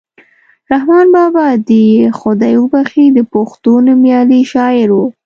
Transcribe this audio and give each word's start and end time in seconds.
رحمان 0.71 1.07
بابا 1.15 1.45
دې 1.67 1.81
یې 1.93 2.01
خدای 2.19 2.53
وبښي 2.57 3.05
د 3.17 3.19
پښتو 3.33 3.71
نومیالی 3.87 4.41
شاعر 4.51 4.89
ؤ. 5.01 5.03